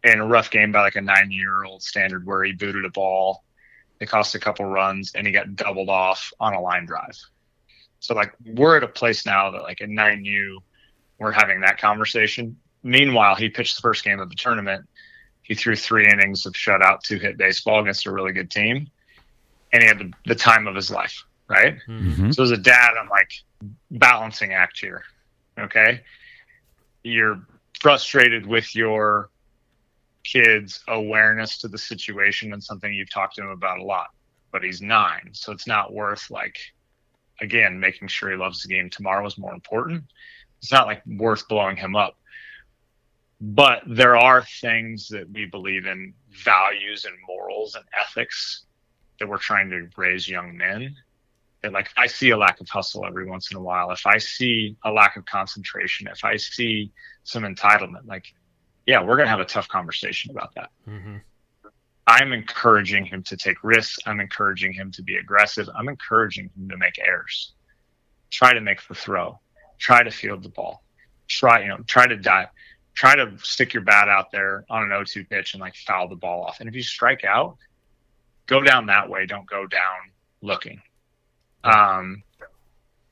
[0.04, 2.90] and a rough game by like a nine year old standard where he booted a
[2.90, 3.44] ball.
[4.00, 7.18] It cost a couple runs and he got doubled off on a line drive.
[8.00, 10.62] So like we're at a place now that like in nine U,
[11.18, 12.56] we're having that conversation.
[12.82, 14.88] Meanwhile, he pitched the first game of the tournament.
[15.42, 18.90] He threw three innings of shutout, two hit baseball against a really good team,
[19.74, 21.26] and he had the, the time of his life.
[21.50, 21.78] Right.
[21.90, 22.32] Mm-hmm.
[22.32, 23.32] So as a dad, I'm like
[23.92, 25.04] balancing act here.
[25.60, 26.02] Okay,
[27.04, 27.42] you're
[27.80, 29.30] frustrated with your
[30.24, 34.10] kids' awareness to the situation and something you've talked to him about a lot,
[34.52, 36.58] but he's nine, so it's not worth like
[37.42, 40.04] again, making sure he loves the game tomorrow is more important.
[40.62, 42.18] It's not like worth blowing him up.
[43.42, 48.64] But there are things that we believe in values and morals and ethics
[49.20, 50.96] that we're trying to raise young men.
[51.64, 54.18] And like I see a lack of hustle every once in a while, if I
[54.18, 56.92] see a lack of concentration, if I see
[57.24, 58.34] some entitlement, like,
[58.86, 60.70] yeah, we're gonna have a tough conversation about that.
[60.88, 61.18] Mm-hmm.
[62.08, 64.00] I'm encouraging him to take risks.
[64.08, 65.70] I'm encouraging him to be aggressive.
[65.76, 67.54] I'm encouraging him to make errors.
[68.32, 69.40] Try to make the throw.
[69.78, 70.84] Try to field the ball.
[71.28, 72.48] Try, you know, try to dive.
[72.96, 76.16] Try to stick your bat out there on an 0-2 pitch and like foul the
[76.16, 76.60] ball off.
[76.60, 77.58] And if you strike out,
[78.48, 79.28] go down that way.
[79.28, 80.82] Don't go down looking.
[81.64, 82.24] Um,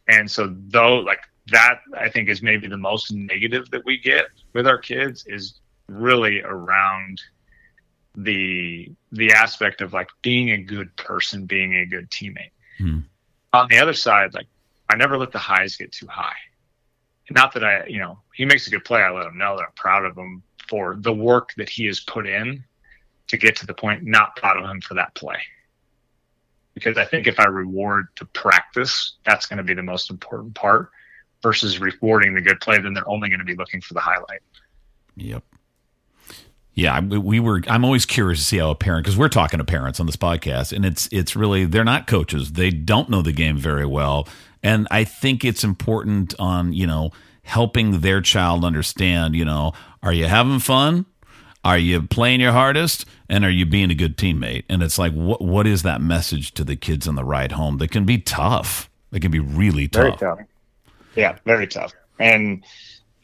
[0.07, 4.25] and so though, like that, I think is maybe the most negative that we get
[4.53, 7.21] with our kids is really around–
[8.17, 12.51] the the aspect of like being a good person, being a good teammate.
[12.79, 12.99] Hmm.
[13.53, 14.47] On the other side, like
[14.89, 16.36] I never let the highs get too high.
[17.29, 19.01] Not that I, you know, he makes a good play.
[19.01, 21.99] I let him know that I'm proud of him for the work that he has
[21.99, 22.63] put in
[23.27, 24.03] to get to the point.
[24.03, 25.39] Not proud of him for that play,
[26.78, 30.54] because I think if I reward the practice, that's going to be the most important
[30.54, 30.92] part.
[31.42, 34.42] Versus rewarding the good play, then they're only going to be looking for the highlight.
[35.16, 35.44] Yep.
[36.74, 37.63] Yeah, we were.
[37.68, 40.16] I'm always curious to see how a parent, because we're talking to parents on this
[40.16, 42.54] podcast, and it's it's really they're not coaches.
[42.54, 44.28] They don't know the game very well,
[44.62, 47.12] and I think it's important on you know
[47.44, 49.36] helping their child understand.
[49.36, 51.08] You know, are you having fun?
[51.67, 53.06] Are you playing your hardest?
[53.27, 54.63] And are you being a good teammate?
[54.69, 57.77] And it's like, what what is that message to the kids on the ride home?
[57.77, 58.89] They can be tough.
[59.12, 60.17] They can be really tough.
[60.17, 60.39] Very tough.
[61.17, 61.93] Yeah, very tough.
[62.19, 62.63] And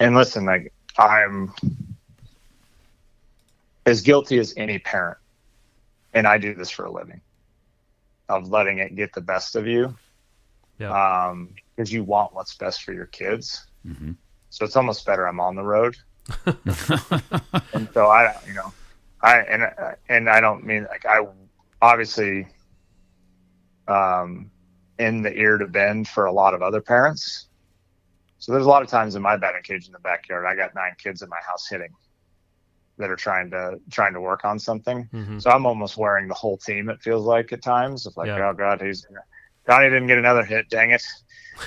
[0.01, 1.53] and listen, like I'm
[3.85, 5.19] as guilty as any parent,
[6.13, 7.21] and I do this for a living,
[8.27, 9.95] of letting it get the best of you.
[10.79, 10.91] Yeah.
[10.91, 13.65] Um, because you want what's best for your kids.
[13.87, 14.11] Mm-hmm.
[14.49, 15.95] So it's almost better I'm on the road.
[17.73, 18.73] and so I, you know,
[19.21, 19.63] I and
[20.09, 21.25] and I don't mean like I
[21.81, 22.47] obviously
[23.87, 24.49] um
[24.99, 27.47] in the ear to bend for a lot of other parents.
[28.39, 30.75] So there's a lot of times in my batting cage in the backyard, I got
[30.75, 31.93] nine kids in my house hitting
[32.97, 35.09] that are trying to trying to work on something.
[35.13, 35.39] Mm-hmm.
[35.39, 36.89] So I'm almost wearing the whole team.
[36.89, 38.49] It feels like at times of like, yeah.
[38.49, 39.05] oh god, he's
[39.65, 40.69] Johnny didn't get another hit.
[40.69, 41.03] Dang it!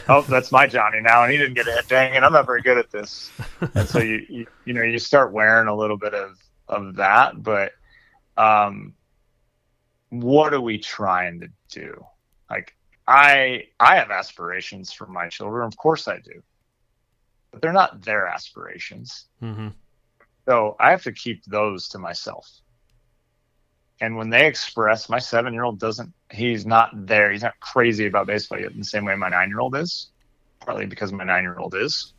[0.08, 1.88] Oh, that's my Johnny now, and he didn't get a hit.
[1.88, 2.22] Dang it!
[2.22, 3.30] I'm not very good at this.
[3.74, 7.42] and so you, you you know you start wearing a little bit of of that,
[7.42, 7.72] but
[8.36, 8.94] um,
[10.10, 12.04] what are we trying to do?
[12.50, 16.42] Like I I have aspirations for my children, of course I do,
[17.50, 19.26] but they're not their aspirations.
[19.42, 19.68] Mm-hmm
[20.46, 22.48] so I have to keep those to myself.
[24.00, 27.32] And when they express, my seven year old doesn't, he's not there.
[27.32, 30.10] He's not crazy about baseball yet in the same way my nine year old is,
[30.60, 32.12] partly because my nine year old is.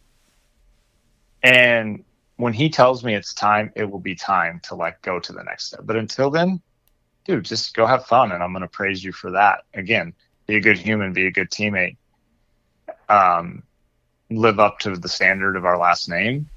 [1.43, 2.04] And
[2.38, 5.43] when he tells me it's time, it will be time to like go to the
[5.43, 5.82] next step.
[5.84, 6.62] But until then,
[7.26, 8.32] dude, just go have fun.
[8.32, 9.63] And I'm going to praise you for that.
[9.74, 10.13] Again,
[10.46, 11.98] be a good human, be a good teammate,
[13.10, 13.63] um,
[14.30, 16.50] live up to the standard of our last name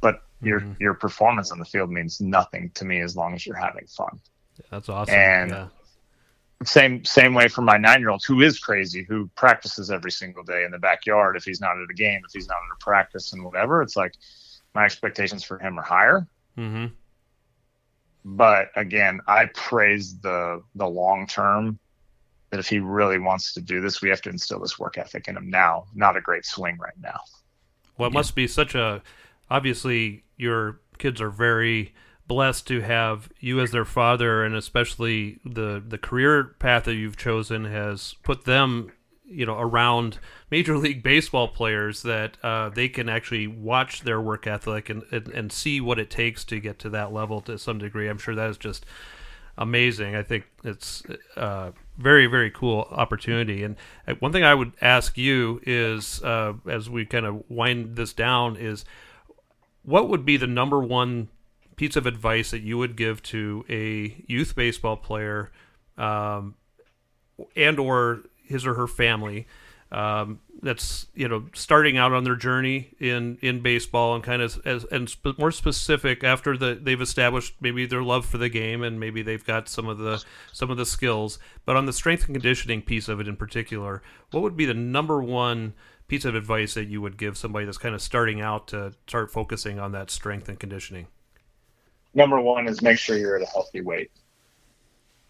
[0.00, 0.72] But your mm-hmm.
[0.80, 4.20] your performance on the field means nothing to me as long as you're having fun.
[4.58, 5.14] Yeah, that's awesome.
[5.14, 5.68] And yeah.
[6.64, 10.42] Same same way for my nine year old who is crazy, who practices every single
[10.42, 11.36] day in the backyard.
[11.36, 13.96] If he's not at a game, if he's not at a practice and whatever, it's
[13.96, 14.14] like
[14.74, 16.26] my expectations for him are higher.
[16.58, 16.86] Mm-hmm.
[18.24, 21.78] But again, I praise the the long term
[22.50, 25.26] that if he really wants to do this, we have to instill this work ethic
[25.26, 27.20] in him now, not a great swing right now.
[27.96, 28.18] Well, it yeah.
[28.18, 29.02] must be such a
[29.50, 31.94] obviously your kids are very
[32.32, 37.14] blessed to have you as their father and especially the the career path that you've
[37.14, 38.90] chosen has put them
[39.26, 40.18] you know around
[40.50, 45.28] major league baseball players that uh, they can actually watch their work ethic and, and,
[45.28, 48.08] and see what it takes to get to that level to some degree.
[48.08, 48.86] I'm sure that is just
[49.58, 50.16] amazing.
[50.16, 51.02] I think it's
[51.36, 53.62] uh, very very cool opportunity.
[53.62, 53.76] And
[54.08, 58.14] uh, one thing i would ask you is uh, as we kind of wind this
[58.14, 58.86] down is
[59.82, 61.28] what would be the number one
[61.82, 65.50] piece of advice that you would give to a youth baseball player
[65.98, 66.54] um,
[67.56, 69.48] and or his or her family
[69.90, 74.64] um, that's you know starting out on their journey in in baseball and kind of
[74.64, 78.84] as and sp- more specific after the they've established maybe their love for the game
[78.84, 81.40] and maybe they've got some of the some of the skills.
[81.64, 84.72] But on the strength and conditioning piece of it in particular what would be the
[84.72, 85.74] number one
[86.06, 89.32] piece of advice that you would give somebody that's kind of starting out to start
[89.32, 91.08] focusing on that strength and conditioning
[92.14, 94.10] number one is make sure you're at a healthy weight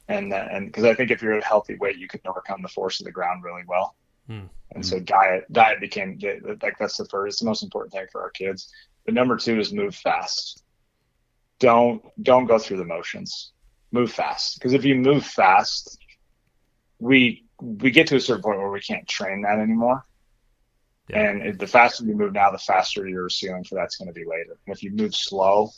[0.09, 2.62] and uh, and because I think if you're at a healthy weight, you can overcome
[2.62, 3.95] the force of the ground really well.
[4.29, 4.49] Mm.
[4.75, 6.18] And so diet diet became
[6.62, 8.73] like that's the first, it's the most important thing for our kids.
[9.05, 10.62] But number two is move fast.
[11.59, 13.53] Don't don't go through the motions.
[13.90, 15.99] Move fast because if you move fast,
[16.99, 20.05] we we get to a certain point where we can't train that anymore.
[21.09, 21.31] Yeah.
[21.31, 24.25] And the faster you move now, the faster your ceiling for that's going to be
[24.25, 24.57] later.
[24.66, 25.71] And if you move slow,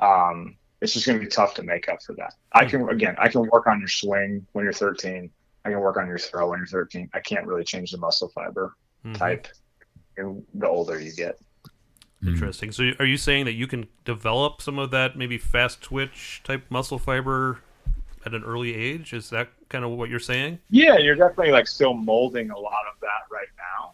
[0.00, 2.34] um, it's just going to be tough to make up for that.
[2.52, 5.30] I can again, I can work on your swing when you're 13.
[5.64, 7.10] I can work on your throw when you're 13.
[7.14, 9.14] I can't really change the muscle fiber mm-hmm.
[9.14, 9.48] type
[10.16, 11.38] the older you get.
[12.26, 12.72] Interesting.
[12.72, 16.64] So, are you saying that you can develop some of that maybe fast twitch type
[16.68, 17.60] muscle fiber
[18.26, 19.12] at an early age?
[19.12, 20.58] Is that kind of what you're saying?
[20.68, 23.92] Yeah, you're definitely like still molding a lot of that right now.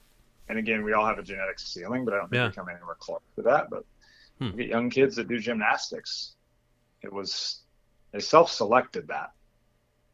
[0.49, 2.47] And again, we all have a genetic ceiling, but I don't think yeah.
[2.47, 3.69] we come anywhere close to that.
[3.69, 3.85] But
[4.39, 4.57] hmm.
[4.57, 6.35] get young kids that do gymnastics
[7.05, 7.61] it was
[8.13, 9.33] they self-selected that.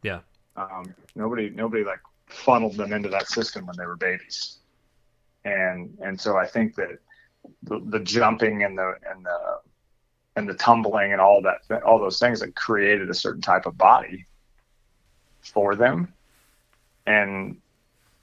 [0.03, 0.21] Yeah.
[0.57, 4.59] Um, nobody nobody like funneled them into that system when they were babies,
[5.45, 6.99] and and so I think that
[7.63, 9.61] the, the jumping and the and the
[10.37, 13.79] and the tumbling and all that all those things that created a certain type of
[13.79, 14.27] body
[15.41, 16.13] for them,
[17.07, 17.59] and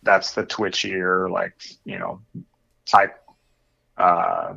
[0.03, 1.55] that's the twitchier like
[1.85, 2.19] you know
[2.85, 3.23] type
[3.97, 4.55] uh,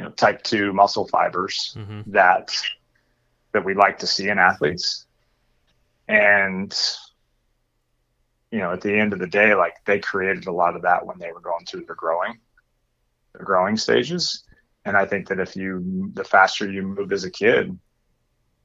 [0.00, 2.10] you know type two muscle fibers mm-hmm.
[2.10, 2.50] that
[3.52, 5.04] that we like to see in athletes.
[6.08, 6.74] And
[8.50, 11.04] you know at the end of the day like they created a lot of that
[11.04, 12.38] when they were going through their growing
[13.34, 14.44] their growing stages.
[14.86, 17.78] And i think that if you the faster you move as a kid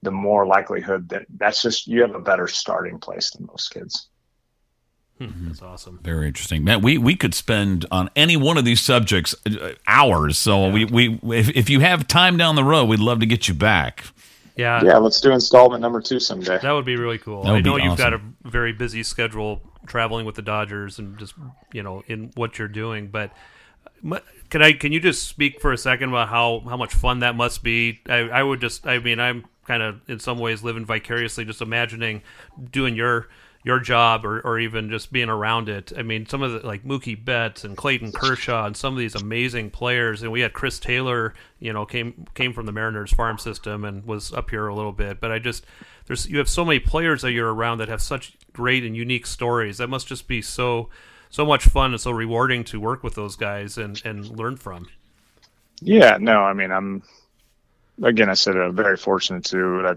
[0.01, 4.07] the more likelihood that that's just you have a better starting place than most kids
[5.19, 5.99] Hmm, that's awesome.
[6.03, 6.81] Very interesting, man.
[6.81, 10.37] We we could spend on any one of these subjects uh, hours.
[10.37, 10.73] So yeah.
[10.73, 10.85] we
[11.19, 14.03] we if, if you have time down the road, we'd love to get you back.
[14.57, 14.97] Yeah, yeah.
[14.97, 16.59] Let's do installment number two someday.
[16.61, 17.47] That would be really cool.
[17.47, 21.33] I know you've got a very busy schedule traveling with the Dodgers and just
[21.71, 23.31] you know in what you're doing, but.
[24.51, 24.73] Can I?
[24.73, 28.01] Can you just speak for a second about how, how much fun that must be?
[28.07, 28.85] I, I would just.
[28.85, 32.21] I mean, I'm kind of in some ways living vicariously, just imagining
[32.71, 33.27] doing your
[33.65, 35.91] your job or, or even just being around it.
[35.97, 39.15] I mean, some of the like Mookie Betts and Clayton Kershaw and some of these
[39.15, 43.39] amazing players, and we had Chris Taylor, you know, came came from the Mariners farm
[43.39, 45.19] system and was up here a little bit.
[45.19, 45.65] But I just
[46.05, 49.25] there's you have so many players that you're around that have such great and unique
[49.25, 49.79] stories.
[49.79, 50.89] That must just be so
[51.31, 54.87] so much fun and so rewarding to work with those guys and and learn from.
[55.81, 57.01] Yeah, no, I mean, I'm
[58.03, 59.95] again, I said I'm very fortunate to what I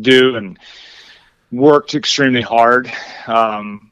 [0.00, 0.56] do and
[1.52, 2.92] worked extremely hard
[3.26, 3.90] um,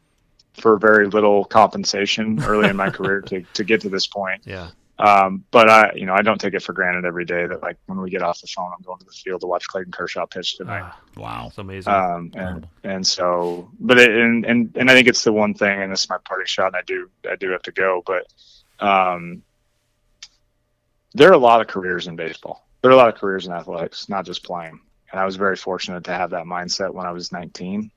[0.54, 4.42] for very little compensation early in my career to, to get to this point.
[4.44, 4.70] Yeah.
[4.98, 7.76] Um, but I, you know, I don't take it for granted every day that like
[7.86, 10.26] when we get off the phone, I'm going to the field to watch Clayton Kershaw
[10.26, 10.82] pitch tonight.
[10.82, 11.92] Uh, wow, it's amazing.
[11.92, 15.82] Um, and, and so, but it, and and and I think it's the one thing,
[15.82, 18.26] and this is my party shot, and I do I do have to go, but
[18.84, 19.42] um,
[21.14, 22.66] there are a lot of careers in baseball.
[22.82, 24.80] There are a lot of careers in athletics, not just playing.
[25.10, 27.90] And I was very fortunate to have that mindset when I was 19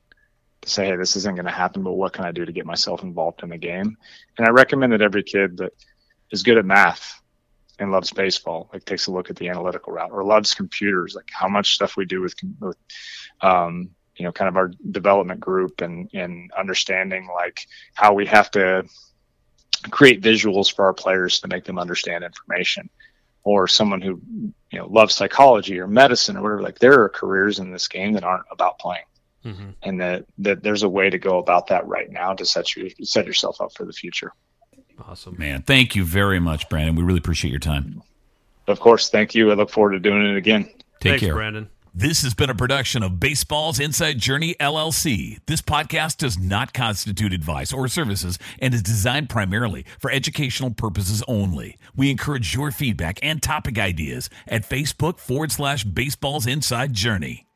[0.61, 2.65] to say, hey, this isn't going to happen, but what can I do to get
[2.65, 3.97] myself involved in the game?
[4.37, 5.73] And I recommend that every kid that
[6.31, 7.19] is good at math
[7.79, 11.29] and loves baseball, like takes a look at the analytical route or loves computers, like
[11.31, 12.77] how much stuff we do with, with
[13.41, 17.65] um, you know, kind of our development group and, and understanding like
[17.95, 18.85] how we have to
[19.89, 22.87] create visuals for our players to make them understand information
[23.43, 24.21] or someone who
[24.71, 28.13] you know loves psychology or medicine or whatever like there are careers in this game
[28.13, 29.03] that aren't about playing
[29.45, 29.69] mm-hmm.
[29.83, 32.89] and that that there's a way to go about that right now to set you
[33.03, 34.33] set yourself up for the future.
[35.07, 35.63] Awesome, man.
[35.63, 36.95] Thank you very much, Brandon.
[36.95, 38.03] We really appreciate your time.
[38.67, 39.51] Of course, thank you.
[39.51, 40.65] I look forward to doing it again.
[40.99, 41.69] Take Thanks, care, Brandon.
[41.93, 45.39] This has been a production of Baseball's Inside Journey LLC.
[45.45, 51.21] This podcast does not constitute advice or services and is designed primarily for educational purposes
[51.27, 51.77] only.
[51.93, 57.50] We encourage your feedback and topic ideas at Facebook forward slash Baseball's Inside Journey.